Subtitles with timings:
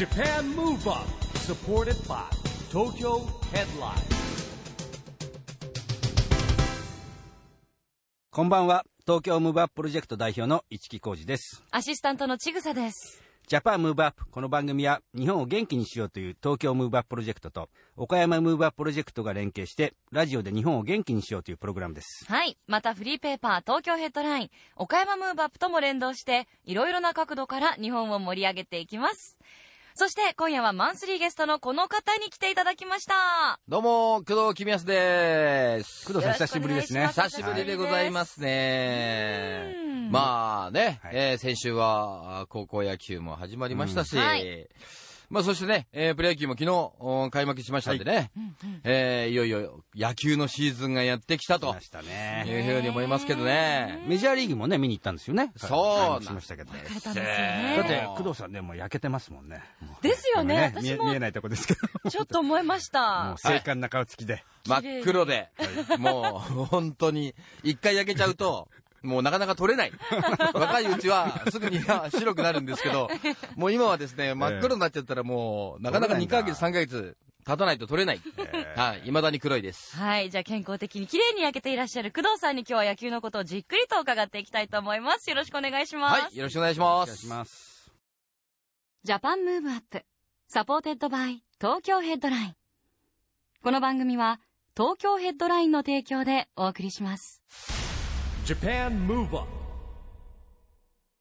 [0.00, 1.06] Japan Move Up
[1.40, 2.22] supported by
[2.72, 3.20] Tokyo
[3.52, 4.00] Headline
[8.30, 13.22] こんばんは東京ムーブアッププロジェクト代表の一木広治ですアシスタントのちぐさです。
[13.46, 22.56] Japan Move Up この番組は日本を元気にしようという東京ムーブアッププロジェクトと岡山ムーブアッププロジェクトが連携してラジオで日本を元気にしようというプログラムですはい。
[22.66, 29.38] またフリーペーパー東京ヘッドライン、岡山ムーブアップとも連動して、いろいろな角度から日本を盛り上げていきます。
[29.94, 33.58] そして今夜はマンスリーゲストのこの方に来ていただきました。
[33.68, 36.06] どうも、工藤公康です。
[36.06, 39.86] 工藤さん久しぶりですね久しぶりでございますねう。
[39.88, 44.68] んまあね、はいえー先週はあ高校野球も始まりましたし、うんはい
[45.30, 48.32] まあそしてね、えープロ野球も昨日お開幕しましたんでね、
[48.82, 51.70] えーいよいよ野球のシーズンがやってきたと。
[51.72, 52.44] 来ましたね。
[52.48, 54.04] いうふうに思いますけどね。
[54.08, 55.52] メジャーリーグもね見に行ったんですよね。
[55.56, 57.80] そうしましたけど行かれたんですよだね。
[57.80, 59.62] って工藤さんねもう焼けてますもんね。
[60.02, 60.74] ですよね。
[60.80, 62.10] 見え私も見えないとこですけど。
[62.10, 63.38] ちょっと思いましもたう。
[63.38, 65.48] 精悍な顔つきで、真っ黒で、
[65.98, 68.68] もう本当に、一回焼けちゃうと、
[69.02, 69.92] もうなかなか取れない。
[70.52, 73.08] 若いうちはすぐに白くなるんですけど、
[73.56, 78.20] もう今はですね、真っ黒になっちゃったらもう、なかなか2ヶ月、3ヶ月経たないと取れない。
[78.76, 79.96] はい、未だに黒いです。
[79.96, 80.30] はい。
[80.30, 85.30] じゃあ健康的に綺麗に焼けていらっしゃる工藤さんに今日は野球のことをじっくりと伺っていきたいと思います。
[85.30, 86.22] よろしくお願いします。
[86.22, 87.02] はい、よろしくお願いします。
[87.02, 87.70] お願いします
[89.02, 90.04] Japan Move Up
[90.46, 92.54] supported by Tokyo Headline
[93.62, 94.40] この番組は
[94.76, 97.40] 東京ヘッドラインの提供でお送りします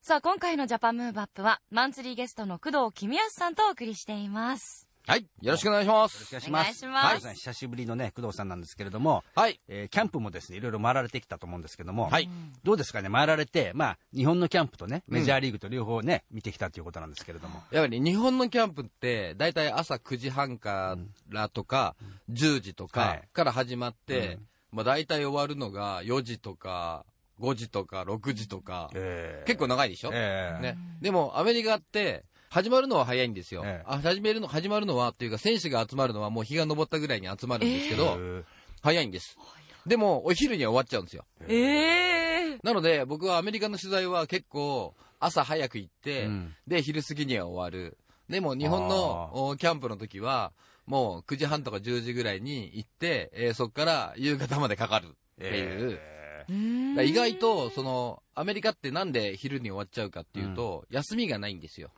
[0.02, 4.88] さあ今回の Japan Move Up はマンスリーゲストの工藤公康さんとお送りしています。
[5.06, 6.34] はい、よろしくお願いします。
[6.34, 7.22] よろしくお願いします。
[7.22, 12.28] お願い久しぶりのね工藤さんなんですけれども、はい、えーキャンプもですねいろいろ回られてきたと思うんですけども、はい。
[12.64, 20.98] どうですかね回られてまあ日本のキャンプとねメジャーリーグと両方ね、見てきたということなんですけれども、やはり日本のキャンプって、だいたい朝9時半か
[21.30, 21.96] らとか、
[22.32, 24.40] 10時とはかいから始まって、
[24.72, 27.06] まあだいたい終わるのが4時とか、
[27.40, 30.78] 5時とか、6時とか、えー結構長いでしょ、えーね。
[31.02, 33.62] でも、アメリカって、始まるのは早いんですよ。
[33.66, 38.44] ええあ始めるの、始まるのはっていうか、選手が集まるのはもう日が昇ったぐらいに集まるんですけど、えー
[38.82, 39.38] 早いんです。
[39.86, 41.26] でも、お昼には終わっちゃうんですよ。
[41.48, 47.98] ええなので、僕はアメリカの取材は結構、朝早く行って、うんで、昼過ぎには終わる。
[48.30, 50.54] でも、日本のおキャンプの時は、
[50.86, 55.92] もう9時半とか10時ぐらいに行って、えーそこから夕方までかかるっていう。
[55.92, 56.19] えだから
[56.50, 61.92] 意外と、その、アメリカってなんで昼に終わっちゃうかっていうと、休みがないんですよ。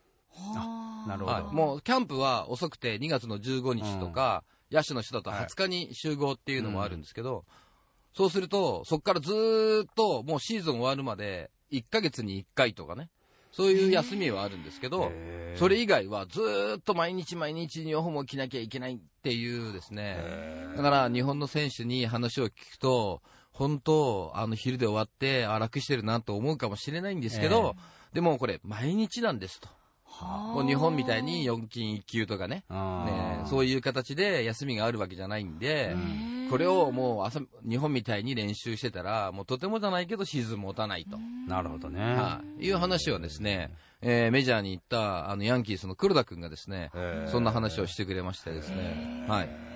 [1.05, 1.07] ー。
[1.07, 1.55] なるほど、はい。
[1.55, 5.45] もう、キャンプは遅くて2月の15日とか、野手の人だとはい。
[5.45, 7.45] 20日に集合っていうのもあるんですけど、
[8.13, 13.09] そうすると、そこからずーっと、もうシーズン終わるまで、1ヶ月に1回とかね、
[13.51, 15.11] そういう休みはあるんですけど、
[15.55, 20.17] それ以外はずーっと毎日毎日ユニフォームを着なきゃいけないっていうですね、
[20.75, 27.75] だから日本の選手に話を聞くと、本当、あの昼で終わって、あ、楽してるなと思うかもしれないんですけど、
[28.13, 29.69] でもこれ、毎日なんですと。
[30.21, 35.95] もう日本みたいに4勤1休とかね、ねそういう形で休みがあるわけじゃないんで、
[36.49, 41.17] これをもう朝、日本みたいに練習してたら、もうとてもじゃないけどシーズン持たないと。
[41.47, 46.91] なるほどね、はい、いう話をですね、えーメジャーに行ったあのヤンキースの黒田君がですね、
[47.31, 49.70] そんな話をしてくれましてですね、はい。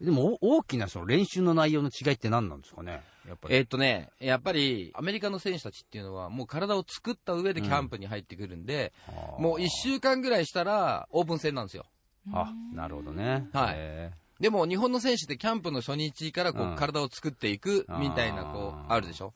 [0.00, 3.02] でもお大きなその練習の内容の違いって何なんですかね？
[3.26, 11.86] やっぱり、えーっとね、やっぱりアメリカの選手たちっていうのは、もう体を作った上でキャンプに入ってくるんで、あーもう1週間ぐらいしたらオープン戦なんですよ。
[12.32, 13.48] あなるほどね。
[13.52, 13.74] はい。
[13.76, 16.76] へでも日本の選手ってキャンプの初日からこう、うん。
[16.76, 19.32] 体を作っていくみたいなこうあるでしょ？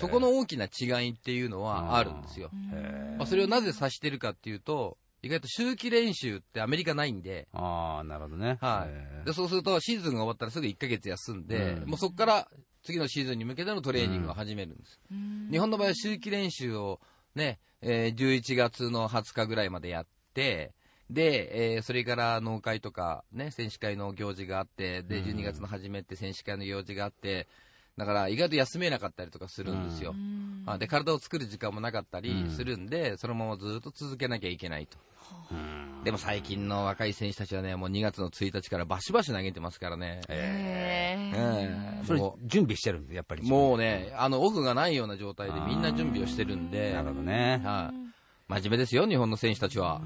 [0.00, 2.50] そこの大きな違いっていうのはあるんですよ。
[3.16, 8.58] まあ、それをなぜ指してるかっていうと、意外と周期練習ってアメリカないんで、ああなるほどね。
[8.60, 8.90] はい。
[8.90, 11.88] へで、そうするとシーズンが終わったらすぐ1ヶ月休んで、うん。
[11.90, 12.48] もうそこから
[12.82, 15.00] 次のシーズンに向けてのトレーニングを始めるんです。
[15.50, 17.00] 日本の場合は周期練習を
[17.34, 20.72] ね、えー11月の20日ぐらいまでやって、
[21.10, 27.46] で、えーそれから農会とか、ね、選手会の行事があって、で、12月の初めって選手会の行事があって、
[27.96, 30.14] だから意外と休めなかったりとかするんですよ。
[30.66, 34.98] あで、体を作る時間もなかったりするんで、そのままずっと続けなきゃいけないと。
[36.04, 40.20] でも最近の若い選手たちはね、もう2月の1日からバシバシ投げてますからね。
[40.28, 41.36] へー。
[41.36, 48.10] ええそれも準備してるんでやっぱりうもうね、あの、オフがないような状態でみんな準備をしてるんで、なるほどね、はい。
[48.48, 50.00] 真面目ですよ、日本の選手たちは。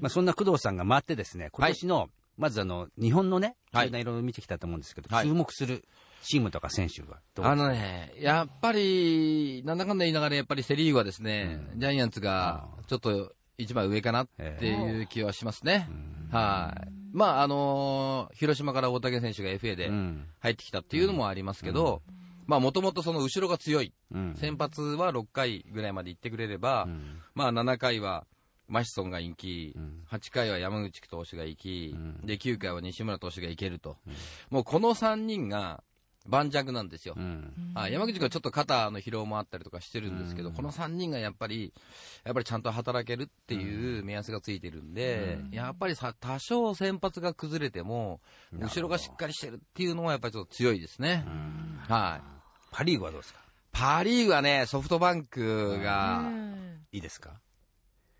[0.00, 5.26] まあ、そんな工藤さんが回ってですね今年の、まずあの日本のねいろいろ見てきたと思うんですけど、はい。
[5.26, 5.84] 注目する
[6.22, 15.88] チームとか選手はあのね、やっぱり、なんだかんだ言いながら、やっぱりセ・リーグはですね、ジャイアンツがちょっと一番上かなっていう気はしますね。
[16.30, 16.88] はい。
[17.12, 20.26] まあ、あのー広島から大竹選手が FA でうん。
[20.40, 22.02] 入ってきたっていうのもありますけど、
[22.46, 23.94] まあ、もともとその後ろが強い。
[24.12, 24.34] うん。
[24.36, 27.20] 先発は6回ぐらいまで行ってくれれば、うん。
[27.34, 28.26] まあ、7回は
[28.68, 30.04] マシソンが行き、ん。
[30.10, 32.26] 8回は山口投手が行き、ん。
[32.26, 33.96] で、9回は西村投手が行けると。
[34.50, 35.82] もうこの3人が
[36.28, 37.14] 盤石なんですよ。
[37.16, 37.72] うん。
[37.74, 41.72] あ山口君はちょっと肩の疲労もあったりとかしてるんですけど、この3人がやっぱり、
[42.24, 48.20] やっぱりちゃんと働けるっていう目安がついてるんで、やっぱりさ、多少先発が崩れても、
[48.52, 51.24] 後ろがしっかりしてるっていうのはやっぱりちょっと強いですね。
[51.88, 52.26] はい。
[52.72, 53.40] パ・リーグはどうですか？
[53.72, 56.24] パリーグはね、ソフトバンクが、
[56.92, 57.40] いいですか？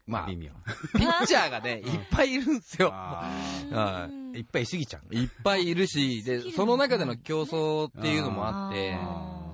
[0.07, 0.51] まあ、微妙
[0.97, 2.91] ピッチャーがね、いっぱいいるんですよ。
[2.93, 3.29] あ
[3.73, 5.15] はーいっぱいいすぎちゃう。
[5.15, 5.23] い。
[5.23, 8.93] いっぱいいるし、で、その中での競争っていうのもあって、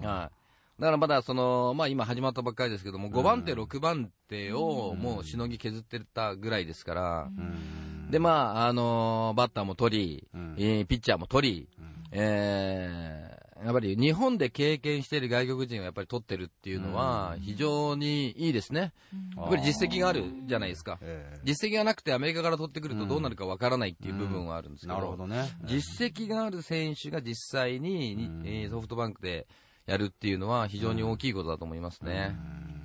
[0.06, 0.80] はい。
[0.80, 8.10] だからまだその、まあ今始まったばっかりですけども、5番手、6番手をもうしのぎ削ってたぐらいですから、うん。
[8.10, 10.54] で、まあ、あのーバッターも取り、うん。
[10.58, 11.68] えーピッチャーも取り、
[12.10, 18.92] えーやっぱり日本で経験している外国人をやっぱり取ってるっていうのは非常にいいですね。
[19.36, 20.98] やっぱり実績があるじゃないですか。
[21.00, 29.46] え実績がなくてアメリカから取ってくるとどうなるかわからないっていう部分はあるんですえけど、なるほどね実績がある選手が実際に、にうソフトバンクで
[29.86, 32.36] やるっていうのは非常に大きいことだと思いますね。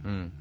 [0.06, 0.33] うん。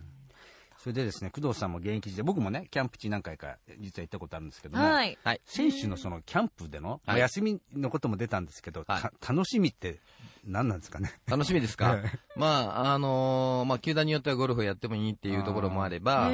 [0.86, 5.18] それでですね工藤さんも現役時代僕もねキャンプ地何回か実は行ったことあるんですけども、はい。
[5.24, 5.40] はい。
[5.44, 7.00] 選手のそのキャンプでの、はい。
[7.06, 9.02] まあ休みのことも出たんですけど、はい。
[9.02, 9.98] た楽しみって
[10.46, 11.10] 何なんですかね？
[11.26, 11.98] 楽しみですか？
[12.36, 16.30] まあ、あのーまあ、球団によってはゴルフをやってもいいっていうところもあれば、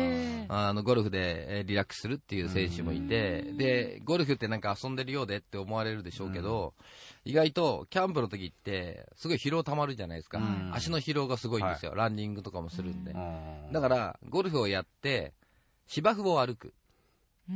[0.49, 6.75] あの、ゴルフでえーリラックスするっていう選手もいて、で、ゴルフってなんか遊んでるようでって思われるでしょうけど、
[7.25, 10.39] 意外とキャンプの時って、すごい疲労溜まるじゃないですか。
[10.39, 11.95] ん足の疲労がすごいんですよ。
[11.95, 13.13] ランニングとかもするんで。
[13.13, 15.33] うんだから、ゴルフをやって、
[15.87, 16.75] 芝生を歩く。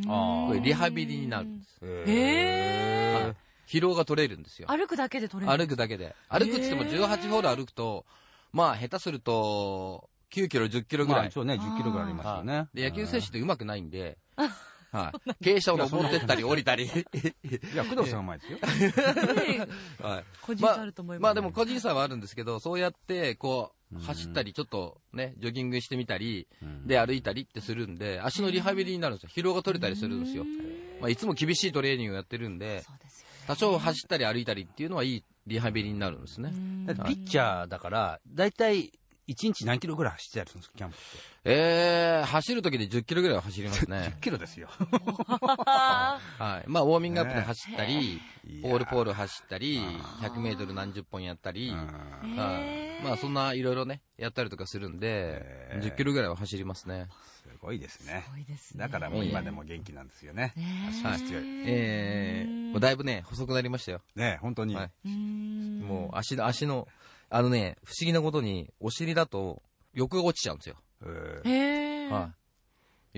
[0.08, 1.78] あこれリハビリになるんです。
[1.82, 3.34] へ
[3.66, 4.68] 疲労が取れるんですよ。
[4.68, 5.58] 歩くだけで取れる。
[5.58, 6.14] 歩くだけで。
[6.28, 8.04] 歩くって言っても18ホール歩くと、
[8.52, 11.22] まあ、下手すると、9キロ、10キロぐらい。
[11.22, 14.18] まあそうね10キロぐらいありますよね、はいで、野球選手って上手くないんで、
[14.96, 15.44] はい。
[15.44, 16.84] 傾斜を登ってったり降りたり。
[16.84, 16.88] い
[17.76, 19.66] や工藤さんはうまいですよね
[20.00, 20.24] はい。
[20.42, 21.22] 個人差あると思います。
[21.22, 26.48] まあでも個人差はあるんですけど、そうやって、こう、走ったり、ちょっとね、ジョギングしてみたり、
[26.86, 29.30] で歩いたりってするんで、足のリハビリになるんですよ。
[29.34, 30.44] 疲労が取れたりするんですよ。
[31.00, 32.84] まあいつも厳しいトレーニングをやってるんで。
[33.46, 36.52] 多少走ったり歩いたりっていうのはいいリハビリになるんですね。
[36.86, 38.92] ピッチャーだから大体
[39.28, 41.36] 1日何キロぐらい走ってたりするんですかキャンプって？
[41.48, 44.14] えー、走る時で10キロぐらいは走りますね。
[44.18, 44.20] 10。
[44.20, 44.68] キロですよ。
[45.66, 46.18] は
[46.64, 46.68] い。
[46.68, 53.04] まあ、ウォーミングアップで走ったり、ねポールポール走ったり、100メートル何十本やったり、はい。
[53.04, 55.84] まあ、そんないろいろね、やったりとかするんでへ、ー。
[55.84, 57.08] 10キロぐらいは走りますね。
[57.42, 58.24] すごいですね。
[58.34, 58.80] 多いですね。
[58.80, 60.52] だからもう今でも元気なんですよね。
[60.88, 61.44] 足が強い。
[61.66, 64.00] えー、もうだいぶね、細くなりましたよ。
[64.14, 66.88] ね本当に、もう足の、足の、
[67.28, 69.62] あのね、不思議なことに、お尻だと、
[69.94, 70.76] 横が落ちちゃうんですよ。
[71.02, 72.32] えーへーはい。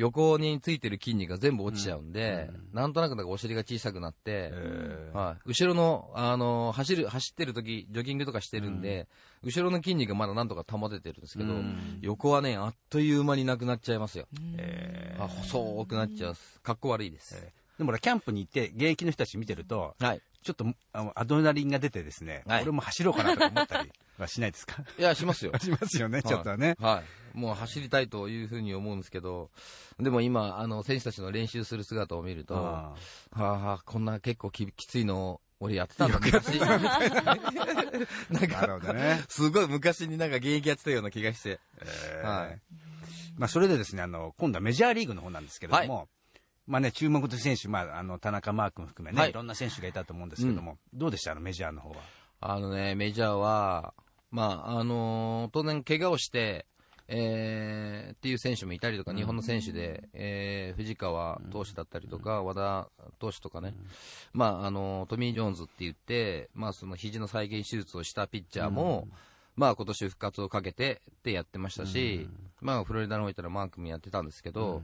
[0.01, 9.09] 横についてる筋肉が全部落ちちゃうんで、なんとなくなんかお尻が小さくなって、えーはい、後ろの、あの走る、走ってる時、ジョギングとかしてるんで、
[9.43, 14.27] 後ろの筋肉がまだなんとか保ててるんですけど、うん横はね、あっという間になくなっちゃいますよ。
[14.57, 16.37] えあ細くなっちゃう。
[16.63, 17.35] かっこ悪いです。
[17.35, 20.21] ーでも俺キャンプに行って現役の人たち見てるとはい。
[20.43, 24.83] ちょっとあのアドレナリンが出てですね、はい俺も走ろうかなとか思ったりはしないですか？
[24.99, 25.53] いや、しますよ。
[25.61, 26.95] しますよねちょっとはね、はい。
[26.97, 27.05] はい。
[27.39, 29.51] もう走りたいというふうに思うんですけど、
[29.99, 32.97] でも今、あの、選手たちの練習する姿を見ると、は
[33.33, 36.59] ああ、あ、こんな結構ききついのを俺やってた んだ、昔。
[36.59, 41.61] なんーなるか、ほどね、すごい昔になんか現役やってたような気がして。
[41.81, 42.61] えーはい
[43.37, 46.09] まあ、それでですねあの今度はメジャーリーグの方なんですけれども、
[46.69, 49.31] まあね、注目の選手、まあ、あの田中マー君含めね、はい。
[49.31, 51.33] い、ろんな選手がいたと思うんですけども、どうでした？
[51.33, 51.97] あのメジャーの方は。
[52.41, 53.95] あのね、メジャーは、
[54.31, 56.67] まあ、あのー当然怪我をして、
[57.09, 63.75] えーっていう選手もいたりとか、日本の選手で、えー藤川投手だったりとか、和田投手とかね、
[64.35, 69.09] まあ、あのートミー・ジョーンズって言って、まあ、その肘の再現手術をしたピッチャーも、
[69.57, 72.29] まあ、今年復活をかけてってやってましたし、
[72.61, 74.83] まあ、フロリダの方行ったらマークもやってたんですけど、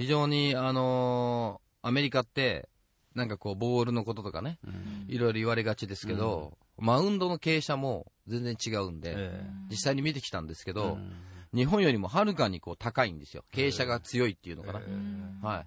[0.00, 2.68] 非常に、あのーアメリカって、
[3.14, 4.58] なんかこう、ボールのこととかね、
[5.08, 10.98] いろいろ言われがちですけど、マウンドの傾斜も全然違うんで、え実際に見てきたんですけど、
[11.54, 13.44] 日本よりもはるかにこう高いんですよ。
[13.52, 14.80] 傾斜が強いっていうのかな。
[15.48, 15.66] はい。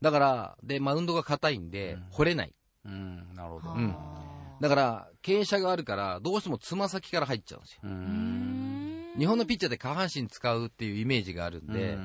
[0.00, 2.54] だから、で、マウンドが硬いんで、掘れない。
[2.84, 3.72] うん、なるほど。
[3.72, 3.96] うん。
[4.60, 7.80] だから、傾斜があるから、どうしてもつま先から入っちゃうんですよ。
[7.84, 8.70] うん
[9.18, 11.98] 日本のピッチャーで下半身使うっていうイメージがあるんで、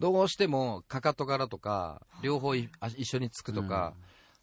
[0.00, 2.68] どうしてもかかとからとか、両方一
[3.04, 3.94] 緒につくとか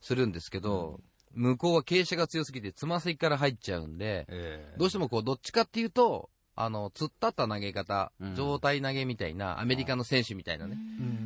[0.01, 0.99] するんですけど、
[1.35, 4.77] 向こうは傾斜が強すぎてつま先から入っちゃうんで、ええ。
[4.77, 8.35] どうしてもこう、どっちかっていうと、あの、突っ立った投げ方、うん。
[8.35, 10.77] 状態投げみたいな、アメリカの選手みたいなね、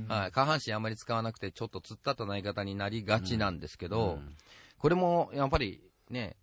[0.07, 4.35] はい、下半身あんまり使わなくて、ちょっと突っ立った投げ方になりがちなんですけど、うん。
[4.79, 6.35] これもやっぱりね、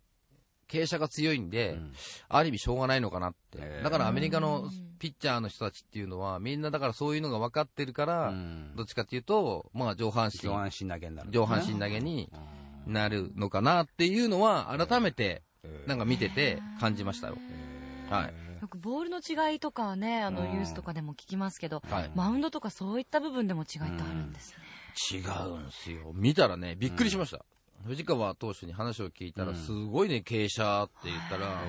[0.67, 1.93] 傾斜が強いんで、うん
[2.29, 3.57] ある意味しょうがないのかなって。
[3.61, 4.69] えーだからアメリカの
[4.99, 11.31] ピッチャーの人たちっていうのは、みんなだからそういうのが分かってるから、うんどっちかっていうと、まあ上半身、上半身投げになる。
[11.31, 12.31] 上半身投げに
[12.85, 15.43] なるのかなっていうのは、改めて、
[15.85, 17.37] なんか見てて感じましたよ。
[18.09, 18.33] はい。
[18.61, 24.57] よくボールの違いとかはね、あの、うんユースとかでも聞きますけど、はいマウンドとかそういった部分でも違いってあるんですね。
[25.11, 26.11] 違うんすよ。
[26.13, 27.45] 見たらね、びっくりしました。
[27.85, 31.61] 藤川投手に話を聞いたら、うんすごいね、傾斜って言ったら、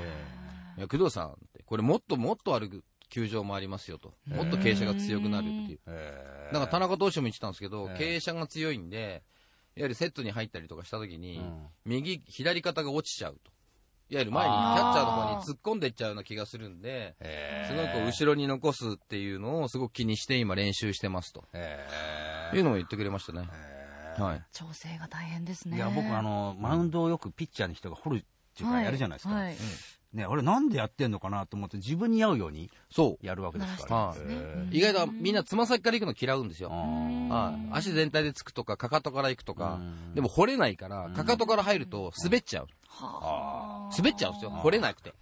[0.76, 4.14] いや、工藤さんって、これもっともっとある球場もありますよと。
[4.26, 5.80] もっと傾斜が強くなるっていう。
[5.86, 9.22] ええだから田中投手も言ってたんですけど、ええ傾斜が強いんで、
[9.76, 13.52] いわゆるセットに入ったりとかした時に、うん右、左肩が落ちちゃうと。
[14.10, 21.44] いわゆる前にキャッチャーの方に突っ込んでいっちゃうような気がするんで、えすごいこう後ろに残すっていうのをすごく気にして今練習してますと。
[21.52, 21.86] え
[22.54, 23.48] いうのを言ってくれましたね。
[24.18, 24.42] えはい。
[24.52, 25.76] 調整が大変ですね。
[25.76, 28.22] いや、僕、あの、マウンドをよくピッチャーの人が掘るっ
[28.54, 29.34] ていうか、やるじゃないですか。
[29.34, 29.56] はい。
[30.12, 33.26] ね、あれなんでやってんのかなと思って、自分に合うようにそう。
[33.26, 33.96] やるわけですから。
[34.06, 36.70] はいえ意外とみんなつま先から行くの嫌うんですよ。
[36.70, 37.68] ーはい。
[37.72, 40.14] 足全体でつくとか、かかとから行くとかうん。
[40.14, 42.68] でも掘れないから、かかとから入ると滑っちゃう。
[42.88, 44.50] は滑っちゃうんですよ。
[44.50, 45.12] 掘れなくて。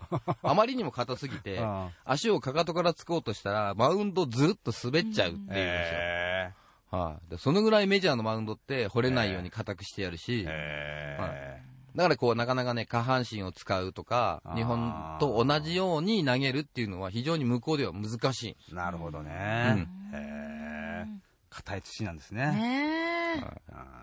[0.43, 5.65] あまりにも硬すぎてあ、足をかかとからつこうとしたら、マウンドずっと滑っちゃうっていうんですよ。
[5.65, 6.53] え
[6.91, 7.31] はい。
[7.31, 11.63] でそのぐらいメジャーのマウンドって掘れないように硬くしてやるしー、え
[11.97, 18.57] だからこう、なかなかね、下半身を使うとか日本と同じように投げるっていうのは非常に向こうでは難しい。
[18.73, 19.89] ーなるほどうねん。
[20.15, 22.35] えー硬い土なんですあ。
[22.35, 22.53] ね。
[22.53, 23.51] ね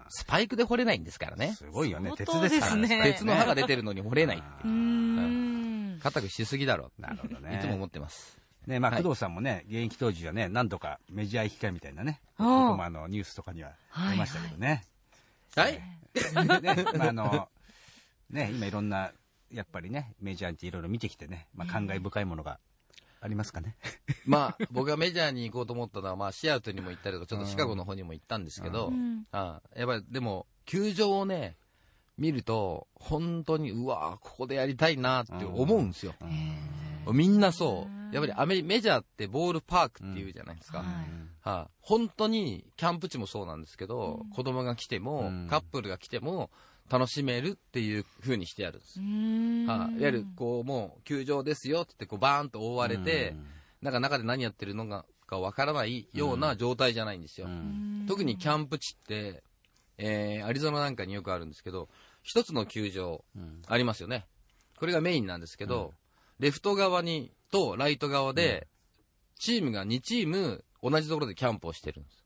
[0.09, 1.53] スパイクで掘れないんですからーね。
[1.53, 2.11] すごいよね。
[2.17, 5.99] 鉄ですからね鉄の刃が出てるのに掘れないってうーん。
[6.01, 6.91] 硬くしすぎだろ。
[6.97, 7.57] なるほどね。
[7.59, 8.42] いつも思ってます。
[8.67, 13.71] ね、まあ、はい工藤さんもね、現役当時はね、何度かメジャー行き会みたいなね、ああ僕もあの、ニュースとかには
[14.11, 14.85] 出ましたけどね。
[15.55, 15.73] はい。
[15.73, 17.49] ね、まあ、あの、
[18.29, 19.11] ね、今いろんな、
[19.51, 22.59] やっぱりね、メジャーっていろいろ見てきてね、まあ、感慨深いものが
[23.21, 23.75] ありますかね。
[24.25, 31.55] まあ、僕がメジャーに行こうと思ったのは、まあ、シアトルにも行ったりとか、ちょっとシカゴの方にも行ったんですけど、うんああやっぱり、でも、球場をね、
[32.17, 36.13] 見ると、本当に、うわここでやりたいなって思うんですよ。
[37.11, 38.02] みんなそう。
[38.13, 40.79] やっぱりアメリメジャーってボールパークっていうじゃないですか。
[40.79, 40.87] はい。
[41.41, 41.71] はい。
[41.81, 45.47] 本当に、キャンプ地もそうなんですけど、子供が来ても、うん。
[45.49, 46.49] カップルが来ても、
[46.89, 48.99] 楽しめるっていう風にしてあるんです。
[48.99, 49.07] はい。
[49.07, 53.47] いわゆる、こう、もう、球場ですよって言って、こう、バーンと覆われて、うん。
[53.81, 57.47] なんか中で何やってるのかかわからないような状態じゃないんですよ。
[57.47, 58.05] うん。
[58.07, 59.43] 特にキャンプ地って、
[59.97, 61.89] えー、アリゾナなんかによくあるんですけど、
[62.21, 63.61] 一つの球場うん。
[63.67, 64.25] ありますよね。
[64.77, 65.93] これがメインなんですけど、
[66.39, 68.67] レフト側に、とライト側で、
[69.37, 72.25] チームが2チーム同じところでキャンプをしてるんです。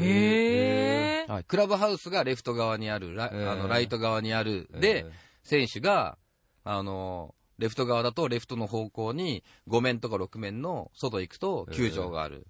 [0.00, 1.26] へえ。
[1.28, 5.04] はい、クラブハウスがレフト側にある、ラ,、えーあのライト側にある、で、
[5.42, 6.16] 選手が、
[6.64, 12.46] あの、レフト側だとレフトの方向に5面とか6面の外行くと球場がある。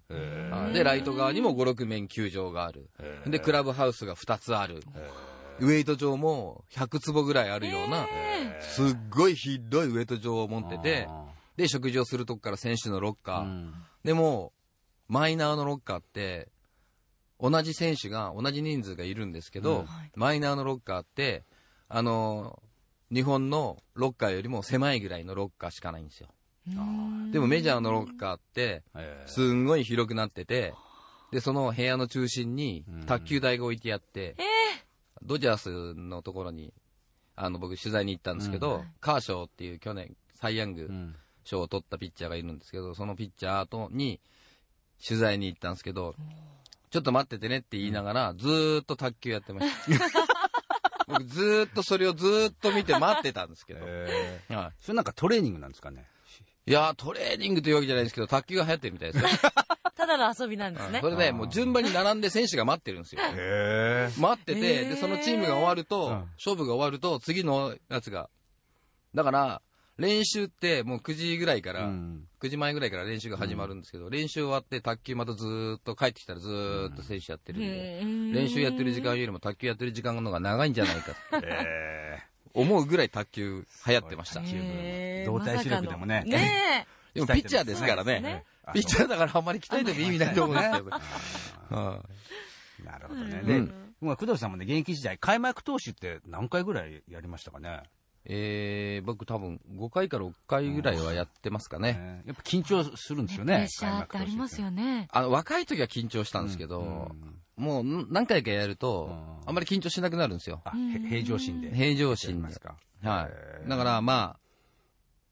[0.73, 2.89] で、ライト側にも5、6面球場がある。
[3.25, 4.81] ーで、クラブハウスが2つある。
[5.59, 8.07] ウェイト場も100坪ぐらいあるような、
[8.61, 11.07] すっごい広いウェイト場を持ってて、
[11.55, 13.43] で、食事をするとこから選手のロッカー。
[13.43, 13.73] うん。
[14.03, 14.53] でも、
[15.07, 16.49] マイナーのロッカーって、
[17.39, 19.87] 同じ選手が、同じ人数がいるんですけど、うん。
[20.15, 21.43] マイナーのロッカーって、
[21.89, 22.73] あのー
[23.13, 26.29] 日本のロッカーよりも狭いぐらいのロッカーしかないんですよ。
[27.31, 29.25] でもメジャーのロッカーって、え。
[29.27, 30.73] ーすんごい広くなってて、
[31.31, 33.05] で、その部屋の中心にうん。
[33.05, 34.35] 卓球台が置いてあって、
[35.21, 36.73] ドジャースのところに、
[37.35, 44.19] あの、僕取材に行ったんですけど、カーショーっていう去年、サイヤングうん賞を取ったピッチャーがいるんですけど、そのピッチャーとに
[45.05, 46.15] 取材に行ったんですけど、
[46.91, 50.07] ちょっと待っててねって言いながら、ずーっと卓球やってました。
[51.07, 53.81] 僕ずーっとそれをずーっと見て待ってたんですけど。
[53.83, 56.05] えーはそれなんかトレーニングなんですかね？
[56.65, 59.29] い、いやー、トレーニングというわけじゃないですけど、卓球が流行ってるみたいですよ。
[59.95, 61.09] ただの遊びなんですねそ。
[61.09, 63.21] れで、もう順番に並んで選手が待ってるんですよ。
[63.23, 68.29] へ待ってて、で、そのチームが終わると、うん勝負が終わると、次のやつが。
[69.15, 69.61] だから、
[69.97, 72.23] 練習ってもう9時ぐらいから、うん。
[72.41, 82.19] 9時前ぐらいから練習が始まるんですけど、練習終わって卓球またずーっと帰ってきたらずーっと選手やってるんで、練習やってる時間よりも卓球やってる時間の方が長いんじゃないかってえ
[82.53, 84.41] 思うぐらい卓球流行ってました。
[84.41, 86.23] 動体視力でもね。
[86.25, 88.19] まね でもピッチャーですからね。
[88.19, 88.43] ね。
[88.73, 90.55] ピッチャーだからあんまり鍛えても意味ないと思う。
[90.55, 90.89] んですけど。
[90.89, 93.39] はいなるほどね。
[93.41, 93.45] うん。
[93.45, 93.73] で、うん。
[94.01, 97.83] まあ工藤さんもね、現役時代、開幕投手って何回ぐらいやりましたかね？
[98.25, 101.93] えー、僕多分5回から6回ぐらいはやってますかね。
[101.93, 103.53] ねやっぱ緊張するんですよね。
[103.53, 105.07] プレッシャーってありますよね。
[105.11, 107.11] あの、若い時は緊張したんですけど、
[107.57, 110.63] もう何回かやると、うんあんまり緊張しなくなるんですよ。
[111.09, 111.75] 平常心で。
[111.75, 112.59] 平常心でます。
[112.61, 112.77] か。
[113.03, 113.29] は
[113.65, 113.69] い。
[113.69, 114.39] だからまあ、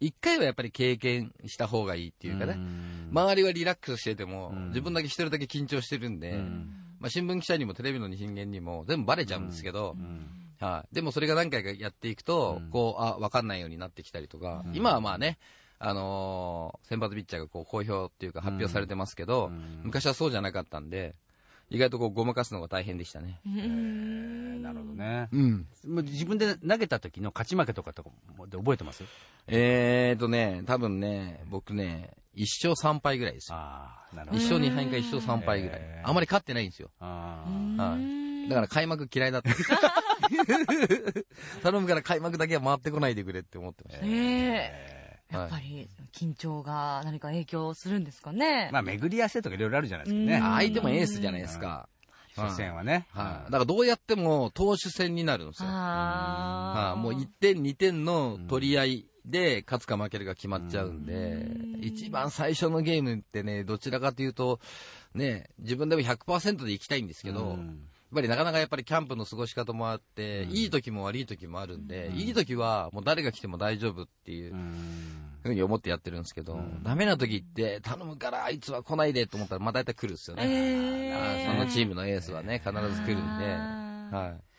[0.01, 2.55] 一回はやっぱり経験した方がいいっていうかね。
[2.55, 10.95] ん周りはリラックスしてても、うん自分だけ一人だけ緊張してるんで、うんまあ新聞記者にもテレビの人間にも全部バレちゃうんですけど、うんはい。
[10.95, 15.37] でもそれが何回かやっていくと、うんこう、あ、わかんないようになってきたりとか、うん今はまあね、
[15.79, 21.15] あのー先発ピッチャーがこう公表っていうか発表されてますけど、うん昔はそうじゃなかったんで、
[21.69, 23.39] 意外とこうごまかすのが大変でしたね。
[23.45, 25.29] なるほどね。
[25.31, 25.67] うん。
[26.03, 29.03] 自分で投げた時の勝ち負けとかとかもで覚えてます？
[29.47, 33.57] えーとね、多分ね、僕ね、一勝三敗ぐらいですよ。
[33.57, 34.43] ああ、なるほど一。
[34.51, 36.89] 勝二敗か一勝三敗ぐらいあまり勝ってないんですよ。
[36.99, 37.45] あ
[37.77, 39.51] はいだから開幕嫌いだった。
[41.63, 44.05] 頼むから開幕だけは回ってこないでくれって思ってました。
[44.05, 48.73] ええやっぱはり緊張が何か影響するんですかねあ。
[48.73, 50.35] まあ、巡り合わせとかいろいろあるじゃないですかね。
[50.35, 51.87] うん相手もエースじゃないですか。
[52.35, 53.07] 初戦はね。
[53.11, 53.45] はい。
[53.45, 55.69] だからどうやっても投手戦になるんですよ。
[55.69, 56.93] ああ。
[56.93, 56.99] はい。
[56.99, 64.59] もう1点2点の取り合いで勝つか負けるか決まっちゃうんでうん、一番最初のゲームってね、どちらかというと、
[65.13, 67.57] ね、自分でも100%で行きたいんですけど、
[68.13, 74.53] ぱりなかなかやっぱりキャンプの過ごし方もあって、いい時も悪い時もあるんで、いい時はもう誰が来ても大丈夫っていう
[75.43, 80.43] ふうに思ってやってるんですけど、ダメな時って頼むからあいつは来ないでと思ったらまあ大体来るんですよね。
[80.45, 81.13] ええ
[81.47, 83.45] あそのチームのエースはね、必ず来るんで、
[84.15, 84.50] はい。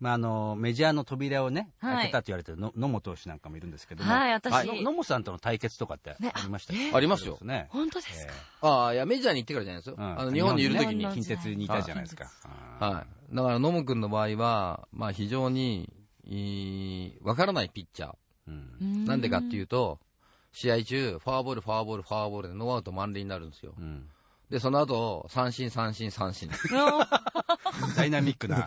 [0.00, 4.12] まあ、あの、メジャーの扉をね、はい開けたと言われてるの野茂投手なんかもいるんですけども。
[4.12, 7.66] はい私の野茂さんとの対決とかってねありましたえありますよね。
[7.70, 8.32] 本当ですか？
[8.60, 9.96] ああ、いや、メジャーに行ってからじゃないですよ。
[9.98, 11.06] うんあの、日本にいる時に。
[11.12, 12.26] 近鉄にいたじゃないですか。
[12.78, 13.34] はい。
[13.34, 15.92] だから、野茂君の場合は、まあ、非常に、
[16.24, 18.14] いいわからないピッチャー。
[18.46, 19.98] うんなんでかっていうと、
[20.52, 23.74] 試合中、フォアボール、フォアボール、フォアボールでノーアウト満塁になるんですよ。
[23.76, 24.08] うん
[24.50, 26.48] で、その後、三振、三振、三振。
[27.96, 28.66] ダイナミックな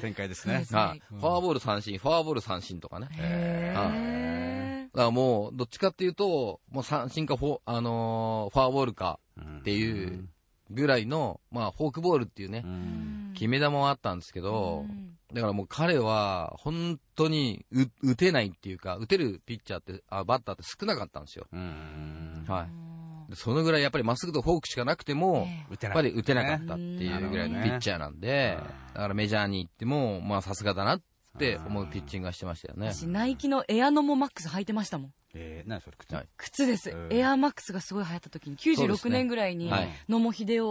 [0.00, 0.64] 展開ですね。
[0.68, 3.08] フォアボール、三振、フォアボール、三振とかね。
[3.12, 10.28] へえだからもう、どっちかっていうと、もう三振かフォ、あのーフォアボールかっていう
[10.70, 13.32] ぐらいの、まあ、フォークボールっていうねう、ん。
[13.34, 14.84] 決め球もあったんですけど、
[15.32, 21.46] だからもう彼は、本当にう打てないっていうか、打てるピッチャーって、あバッターって少なかったんですよ。
[21.52, 22.44] うん。
[22.48, 22.89] はい。
[23.30, 28.58] でそのぐらいやっぱりまっすぐとフォークしかなくても、え打てなやっぱり打てなかったっていうぐらいのピッチャーなんで、
[28.94, 31.02] だからメジャーに行っても、まあさすがだなっ
[31.38, 32.92] て思うピッチングがしてましたよね。
[32.92, 35.12] 私ナイキのエアノモマックス履いてましたもん。
[35.32, 36.12] えー、何それ靴？
[36.12, 36.28] はい。
[36.36, 36.90] 靴です。
[36.90, 37.08] うん。
[37.12, 40.62] エアマックスがすごい流行った時に96そうですね年ぐらいにはい野茂英雄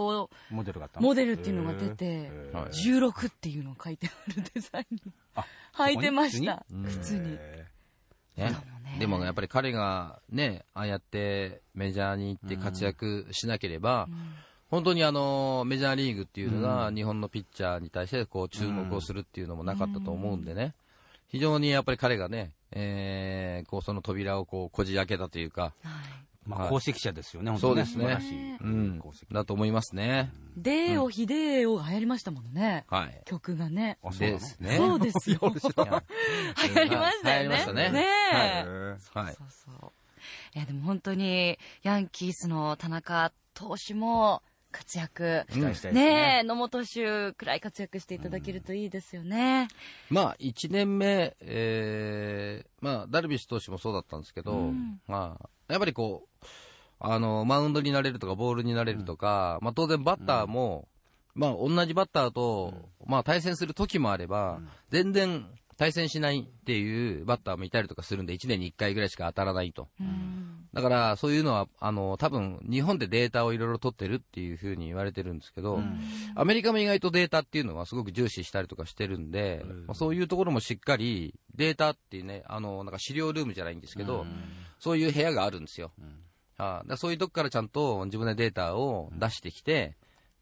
[0.50, 1.06] モデルがあったの？
[1.06, 2.56] モデルっていうのが出てえー。
[2.56, 2.70] はい。
[2.70, 4.98] 16っていうのが書いてあるデザイン
[5.78, 6.66] 履いてました。
[6.86, 7.36] 靴に？
[7.38, 7.66] え
[8.40, 8.56] ね。
[8.98, 14.08] でもやっぱり彼がね、ああやってメジャーに行って活躍しなければ、
[14.70, 20.74] 本当にあの、メジャーリーグっていうのが日本のピッチャーに対してこう注目をするっていうのもなかったと思うんでね、
[21.28, 26.68] 非常にやっぱり彼がね、えー、こうその扉をこうこじ開けたというか、ーまあ、はい。
[26.68, 28.04] 功績者ですよね、本当そうですね。
[28.04, 28.56] 素晴らしい。
[28.56, 28.96] うん。
[28.98, 30.32] 功績、だと思いますね。
[30.56, 32.84] デーオヒデーオが流行りましたもんね。
[32.88, 33.22] はい。
[33.24, 33.98] 曲がね。
[34.02, 34.76] あそうですね。
[34.76, 35.38] そうですよ。
[35.40, 35.52] はい
[36.68, 37.48] 流行りましたよね。
[37.48, 37.90] 流行りましたね。
[37.90, 38.36] ねえ。
[38.36, 39.34] へーはい。
[39.34, 39.92] そうそう
[40.54, 45.44] いやでも本当にヤンキースの田中投手も活躍。
[45.50, 46.10] 期待したいですね。
[46.10, 46.40] ね。
[46.40, 49.68] え野茂投手くらい活躍していただけるといいですよね。
[50.08, 55.00] まあ、1年目、えー、まあ、ダルビッシュ投手もそうだったんですけど、うん。
[55.06, 56.29] まあ、やっぱりこう、
[57.00, 60.86] あの、マウンドになれるとか、ボールになれるとか、まあ、当然バッターも、
[61.34, 62.74] まあ、同じバッターと、
[63.06, 64.60] まあ、対戦する時もあれば、
[64.90, 65.46] 全然
[65.80, 69.88] 対戦しないっていうバッターもいたりとかするんで、1年に1回ぐらいしか当たらないと。
[69.98, 70.66] うん。
[70.74, 75.80] だから、そういうのは、あの、多分、日本でデータをいろいろ取ってるっていうふうに言われてるんですけど、
[76.34, 84.26] アメリカも意外とデータっていうのはすごく重視したりとかしてるんで、まあ、そういうところもしっかり、データっていうね、あの、なんか資料ルームじゃないんですけど、
[84.78, 85.92] そういう部屋があるんですよ。
[86.60, 89.96] はあ、だそういうとこからちゃんと自分でデータを出してきて、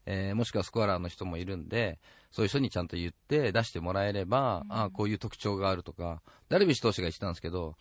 [0.05, 1.99] えーもしくはスコアラーの人もいるんで、
[2.31, 7.75] そういう人にちゃんと言って出してもらえれば、ああ、こういう特徴があるとか、ダルビッシュ投手が言ってたんですけど、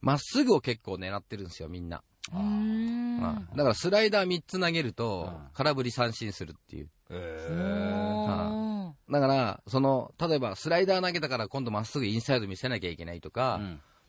[0.00, 2.02] まっすぐを結構狙ってるんですよ、みんな。
[2.32, 3.20] うん。
[3.20, 6.88] はいだからスライダー3つ投げると、空振り三振するっていう。
[7.10, 9.12] おー。
[9.12, 13.60] だから、その、例えばスライダー投げたから今度まっすぐインサイド見せなきゃいけないとか、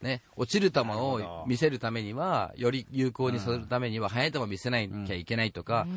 [0.01, 5.88] ね、落ちる球をど見せるためには、より有効にするためには、速い球を見せなきゃいけないとか、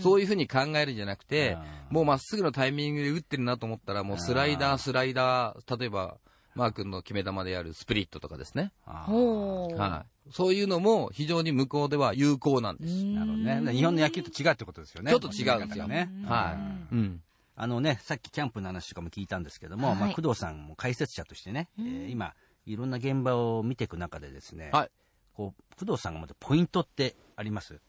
[0.00, 1.56] そういうふうに考えるんじゃなくて、
[1.90, 6.16] もうまっすぐのタイミングで打ってるなと思ったら、もうスライダー、スライダー、例えば、
[6.54, 8.72] マー君の決め球であるスプリットとかですね。
[8.84, 10.32] はい。
[10.32, 13.04] そういうのも非常に向こうでは有効なんです。
[13.04, 13.72] なるほどね。
[13.72, 15.10] 日本の野球と違うってことですよね。
[15.10, 16.10] ちょっと違うんですよね。
[16.26, 16.56] は
[16.90, 16.94] い。
[16.94, 17.22] うん。
[17.56, 22.32] あのね、さっきキャンプの話とかも聞いたんですけども、はいまあ、工藤さんも解説者としてね、えー今、
[22.70, 24.90] いろんな現場を見ていく中でですね、はい。
[25.34, 27.80] こう、工藤さんがまたポイントってあります？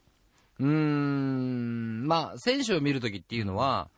[0.60, 3.90] うーん、まあ、選手を見るときっていうのは、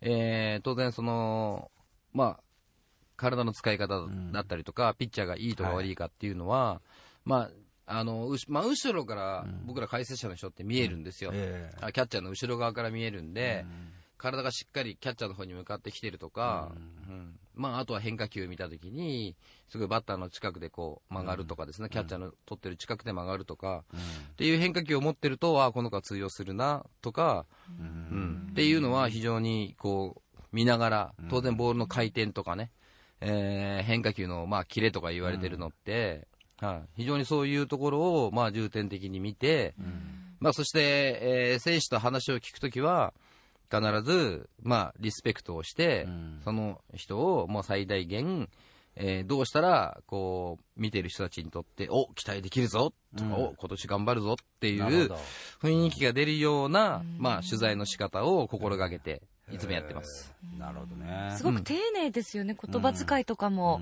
[0.00, 1.70] えー、当然その、
[2.12, 2.40] まあ、
[3.16, 6.80] 体の使い方だったりとか、ピッチャーがいいとか悪いかっていうのは、
[7.24, 7.50] ま
[7.86, 11.32] あ、あの、うしまあ、後ろから僕ら解説者の人って見えるんですよ。
[11.34, 13.66] えあキャッチャーの後ろ側から見えるんで、
[14.16, 16.72] 体がしっかりキャッチャーの方に向かってきてるとか、
[17.08, 19.36] うんまあ、あとは変化球を見たときに、
[19.68, 23.84] すごいバッターの近くでこう曲がるとかですね、キャッチャーの取ってる近くで曲がるとか、
[24.32, 27.46] っていう変化球を持ってると、あこの子は通用するなとか、
[27.78, 28.48] うん。
[28.50, 32.70] っていうのは非常にこう見ながら、当然ボールの回転とかね、
[33.20, 36.26] えー変化球のまあキレとか言われてるのって、
[36.58, 39.74] はい、非常にそういうところをまあ重点的に見て、
[40.40, 40.80] まあ、そして、
[41.22, 43.12] えー選手と話を聞くときは、
[43.70, 46.40] 必ず、まあ、リスペクトをして、ん。
[46.44, 48.48] その人をもう最大限、
[48.96, 55.10] えーどうしたら、こう、見てる人たちにとって、お、期待できるぞとか、お、今年頑張るぞっていう
[55.62, 60.32] 雰囲気が出るような、まあ、取材の仕方を心がけて、いつもやってます。
[60.58, 61.34] なるほどね。
[61.36, 63.80] すごく丁寧ですよね、言葉遣いとかも。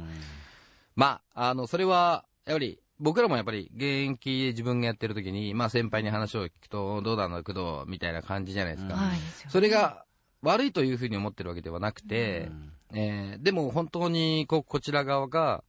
[0.95, 8.95] まあ、あの、それは、やっぱり、僕らもやっぱり、現役で自分がやってる時に、まあ、先輩に話を聞くと、どうだの、工藤、みたいな感じじゃないですか。
[9.51, 10.05] それが
[10.43, 12.51] 悪いというふうに思ってるわけではなくて、
[12.95, 15.63] えーでも本当にこうこちら側が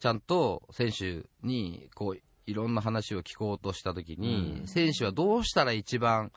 [0.00, 6.32] ちゃんと選手にこういろんな話を聞こうとしたときに、選手はどうしたら一番、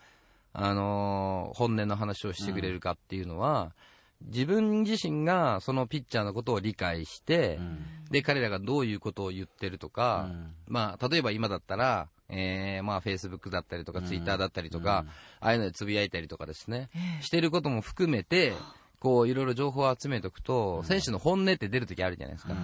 [0.53, 3.73] あのー本音の話をしてくれるかっていうのは、
[4.21, 7.60] 自分自身がそのピッチャーのことを理解して、
[8.10, 10.30] で彼らがどういうことを言ってるとか、
[10.67, 15.06] まあ、例えば今だったら、えー、まあ、フェイスブックだったりとか、ツイッターだったりとか、
[15.39, 16.89] ああいうのでつぶやいたりとかですね、
[17.21, 18.54] してることも含めて、
[18.99, 22.56] こう、いろいろ情報を集めておくと、選手の本音って出るときあるじゃないですか。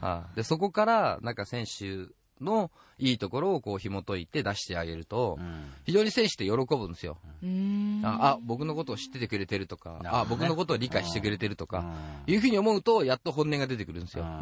[0.00, 0.36] はい。
[0.36, 2.08] で、そこから、なんか選手
[2.44, 5.38] のいいところをこう紐解いて出してあげると、
[5.84, 7.18] 非常に選手って喜ぶんですよ。
[8.04, 11.84] ああ、僕のことを知っててくれてるとか、あ、僕のことを理解してくれてるとか、
[12.26, 14.24] いうふうに思うと、やっと本音が出てくるんですよ。
[14.24, 14.40] は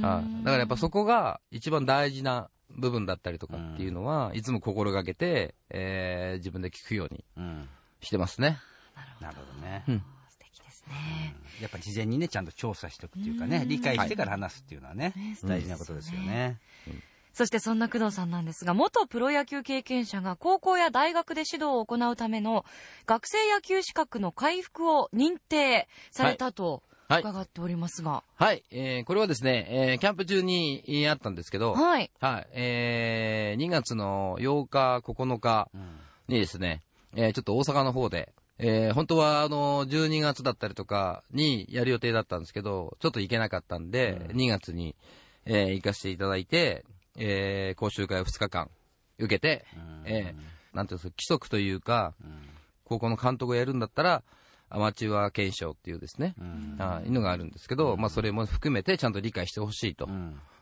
[0.00, 7.68] いだからやっぱそこが一番大事な部分だったりとかっていうのは、いつも心がけて、えー自分で聞くようにうん。
[8.00, 8.58] してますね。
[9.20, 9.84] なるほどね。
[10.28, 11.34] 素敵ですね。
[11.60, 16.58] やっぱ事前にね、ちゃんと調査しておくっていうかね、理解してから話すっていうのはね、大事なことですよね。
[17.34, 22.64] そしてそんな工藤さんなんですが、元プロ野球経験者が高校や大学で指導を行うための
[23.06, 27.20] 学生野球資格の回復を認定されたとはい。
[27.20, 28.24] 伺っておりますが。
[28.36, 32.10] はい、えーこれはですね、えーキャンプ中にえーあったんですけど、はい。
[32.18, 35.68] はい、えー2月の8日、9日
[36.28, 36.82] にですね、
[37.14, 44.96] えーちょっと大阪の方で、えー本当はあの12月だったりとかにやる予定だったんですけど、ちょっと行けなかったんで、2月に、
[45.44, 48.70] えー行かせていただいて、えー講習会を2日間
[49.18, 49.64] 受けて、
[50.04, 52.14] えーなんていうんですか、規則というか、
[52.84, 54.22] 高校の監督をやるんだったら、
[54.68, 56.34] アマチュア検証っていうですね、
[56.80, 60.08] あいうのがあるんですけど、まあそれも含めてちゃんと理解してほしいと。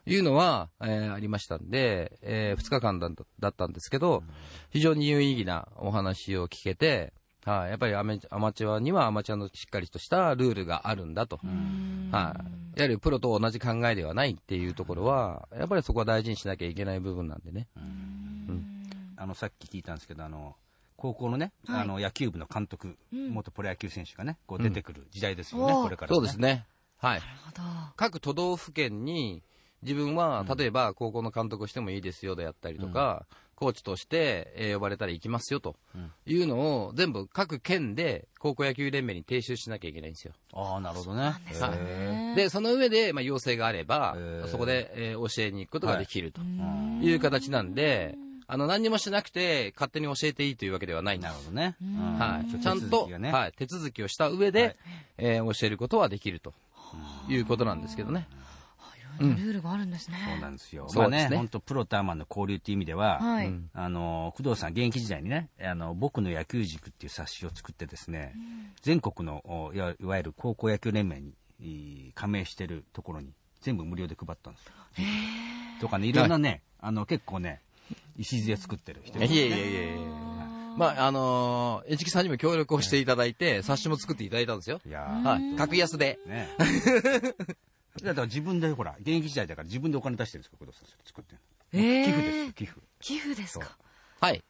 [0.05, 4.23] いうのは、えーありましたんで、え2日間だだったんですけど、
[4.71, 7.13] 非常に有意義なお話を聞けて、
[7.45, 11.41] はい、やっぱりアメアマチュアにはアマチュアのしっかりとしたルールがあるんだと。
[12.13, 12.37] は
[12.77, 12.79] い。
[12.79, 17.69] やはりプロと同じ考えではないっていうところは、やっぱりそこは大事にしなきゃいけない部分なんでね。
[19.17, 20.57] あの、さっき聞いたんですけど、あの、
[20.97, 26.41] 高校のね、あの、野球部の監督、元プロ野球選手がね、こう出てくる時代ですよね、おーこれから、そうです。
[26.41, 26.67] ね。
[26.99, 27.21] はい。
[27.21, 27.63] なるほど。
[27.97, 29.43] 各都道府県に
[29.83, 35.77] 自分は例えば高校の監督をしてもいいですよであったりとか、コーチとしてえー呼ばれたら行きますよと
[36.27, 40.33] いうのを全部各県で高校野球連盟に提出しなきゃいけないんですよ。
[40.53, 41.23] ああ、なるほどね。
[41.23, 44.17] はいで、その上で、まあ、要請があれば
[44.49, 46.41] そこで、えー教えに行くことができると
[47.01, 48.17] いう形なんで、
[48.49, 51.31] あの、何にもしなくて勝手に教えていいというわけではないんです。
[51.31, 51.77] なるほどね。
[51.81, 52.19] うん。
[52.19, 54.77] はい、ちゃん手続と、ねはい、手続きをした上で、はい。
[55.19, 56.53] えー教えることはできると
[57.29, 58.27] いうことなんですけどね。
[59.19, 60.17] ルールがあるんですね。
[60.33, 60.89] そうなんですよ。
[60.89, 63.21] そうですねまあね、本当プロとアマの交流っていう意味では、
[63.75, 68.35] あの、工藤さん、現役時代にね、あの、僕の野球塾っていう冊子を作ってですね、
[68.83, 74.73] 全国の、おいわいわゆる高校野球連盟に、い加盟してるところに、全部無料で配ったんですよ。
[75.81, 77.61] とかね、いろんなね、あの、結構ね、
[78.19, 80.23] 礎作ってる人いやいやいやいやいや
[80.77, 84.81] まあ、あのー、えちきさんにも協力をしていただいて、冊子も作っていただいたんですよ。
[84.87, 85.57] いやはい。
[85.57, 86.19] 格安で。
[86.27, 86.49] ーね。
[88.03, 90.87] だから自分でほら、現役時代だから自分でお金出してるんですか、工藤さん。
[90.89, 91.41] それ作ってる
[91.73, 92.81] えー寄付ですよ、寄付。
[93.01, 93.77] 寄付ですか？
[94.21, 94.43] はい。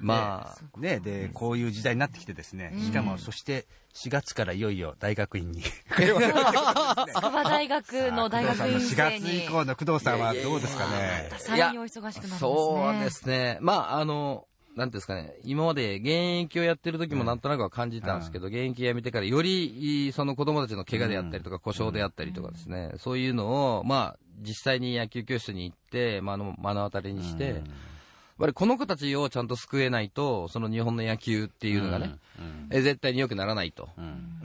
[0.00, 5.60] まあ、ね、で、こういう時代になってきてですね、しかも、そして、4月からいよいよ大学院に。
[5.90, 9.48] 筑波大学の大学院4生月に以。
[9.48, 11.30] 降の工藤さんはどうですかね。
[11.38, 12.38] さらにお忙しくなりますね。
[12.38, 13.58] そうですね。
[13.60, 14.46] まあ、あの、
[14.78, 16.08] なんですかね、今まで現
[16.44, 27.54] 役をやってる時もなんとなくは感じたんですけど、現役辞めてからより、その子供たちの怪我であったりとか、故障であったりとかですね、そういうのを、まあ、実際に野球教室に行って、まあ、あの目の当たりにして、やっ
[28.38, 32.14] ぱりこの子たちをちゃんと救えないと、その日本の野球っていうのがね、
[32.70, 33.88] え絶対に良くならないと。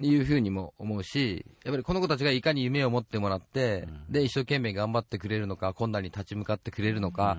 [0.02, 7.38] いうふうにも思うし、やっぱりこの子たちがいかに夢を持ってもらって、で、一生懸命頑張ってくれるのか、困難に立ち向かってくれるのか、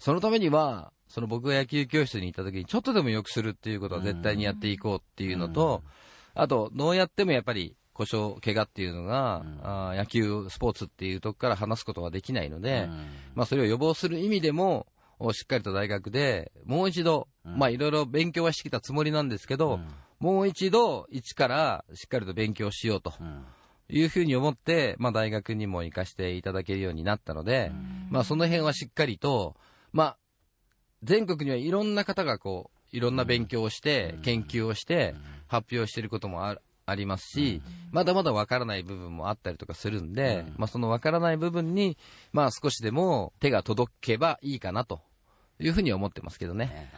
[0.00, 5.82] そのためには、その僕が野球教室に行った時にちょっとでも良くするっていうことは絶対にやっていこうっていうのと、
[6.34, 12.88] あと、どうやってもやっぱり故障、怪我っていうのが、あー野球、スポーツっていうとこから話すことはできないので、
[13.34, 14.86] まあそれを予防する意味でも、
[15.18, 19.80] おしっかりと大学でもう一度、まあいろいろ勉強はしてきたつもりなんですけど、
[20.18, 23.12] もう一度一からしっかりと勉強しようと。
[23.92, 27.72] いうふうに思って、まあ大学にも行かせていただけるようになったので、
[28.08, 29.56] まあその辺はしっかりと、
[29.92, 30.16] まあ
[31.02, 35.14] 全国にはいろんな方がこう、いろんな勉強をして、研究をして、
[35.46, 41.96] 発表していることもあるありますし、まだまだわからない部分もあったりとかするんで、まあそのわからない部分に、
[42.32, 45.00] まあ少しでも手が届けばいいかなと
[45.58, 46.90] いうふうに思ってますけどね。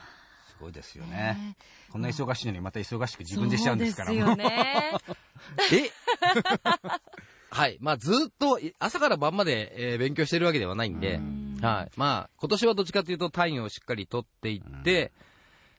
[0.49, 1.57] すごいですよね。
[1.91, 4.09] こんな忙しいのにまた忙しく自分でしちゃうんですから。
[4.09, 4.93] そうですよね。
[5.73, 5.91] え？
[7.51, 7.77] はい。
[7.81, 11.21] まあ、ずっと、い朝から晩まで、えー勉強してるわけではないんで、
[11.63, 11.91] はい。
[11.97, 15.13] まあ、今年はどっちかというと単位をしっかり取っていって、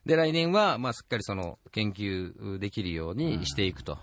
[0.06, 3.98] で、来年は、まあ、すっかりその、研究できるようにしていくと。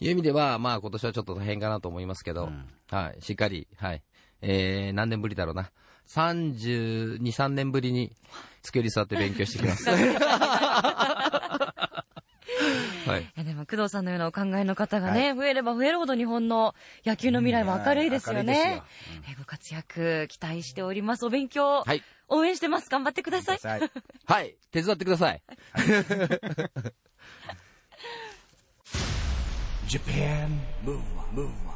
[0.00, 2.50] いう意味では、まあ、今年はちょっと大変かなと思いますけど、
[2.90, 3.22] はい。
[3.22, 4.02] しっかり、はい。
[4.40, 5.70] えー、何年ぶりだろうな。
[6.08, 8.12] 32、3年ぶりに、
[8.62, 9.88] 机に座って勉強してきます。
[13.06, 13.22] はい。
[13.22, 18.84] いやでも工藤さんのようなお考えの方がね、増えれば増えるほど日本の野球の未来は明るいですよねよ。
[19.30, 21.26] えご活躍期待しております。
[21.26, 22.02] お勉強、はい。
[22.28, 22.88] 応援してます。
[22.88, 23.58] 頑張ってください。
[23.62, 23.90] はい
[24.26, 24.56] はい。
[24.70, 25.42] 手伝ってください。
[29.88, 31.72] Japan Move Up, Move.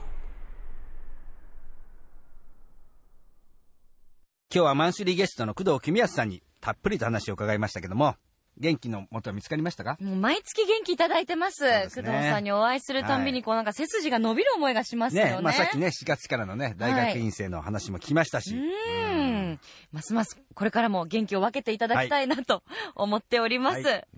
[4.48, 8.14] 今日はマンスリーゲストの工藤公康さんにたっぷりと話を伺いましたけども、
[8.58, 9.96] 元気の元は見つかりましたか？
[10.00, 11.64] もう毎月元気いただいてます。
[11.64, 15.30] ね工藤さんにお会いするたんびに、こうなんか背筋が伸びる思いがしますよね。
[15.36, 19.60] ね、まあさっきね、4月からのね、大学院生の話も聞きましたし、うん。
[19.92, 22.62] ますますこれからも元気を分けていただきたいなと
[22.94, 23.82] 思っております。
[23.82, 24.08] はい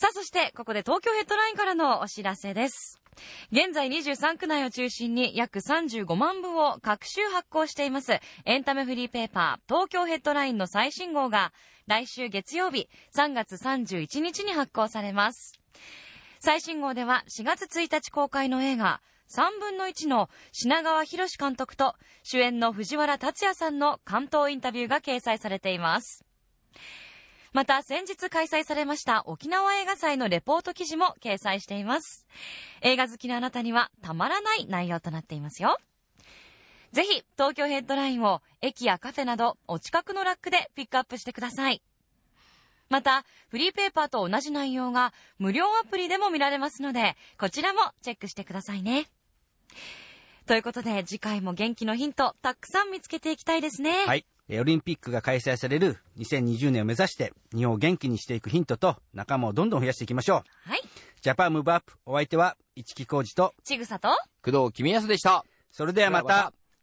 [0.00, 3.00] さあ、そしてここで東京ヘッドラインからのお知らせです。
[3.50, 11.52] 現在23区内を中心に約35万部を各週発行していますエンタメフリーペーパー東京ヘッドラインの最新号が
[11.88, 15.58] 来週月曜日3月31日に発行されます。
[16.38, 26.26] 最新号では4月1日公開の映画3分の1の品川博監督と主演の藤原竜也さんの関東インタビューが掲載されています。
[27.54, 32.26] また先日開催されました沖縄映画祭のレポート記事も掲載しています。
[32.82, 35.78] 映画好きのあなたにはたまらない内容となっていますよ。
[36.92, 41.82] ぜひ東京ヘッドラインを駅やカフェなどお近くのラックでピックアップしてください。
[42.88, 49.06] また、フリーペーパーと同じ内容が無料アプリでも見られますので、こちらもチェックしてくださいね。
[50.46, 54.06] ということで、次回も元気のヒント、たくさん見つけていきたいですね。
[54.06, 54.24] はい。
[54.48, 60.70] えーオリンピックが開催される2020年を目指して、日本を元気にしていくヒントと仲間をどんどん増やしていきましょう。
[60.70, 60.80] はい。
[61.20, 64.08] ジャパンムーブアップ、お相手は市木浩二と、ちぐさと、
[64.42, 65.44] 工藤公康でした。
[65.70, 66.54] それではまた、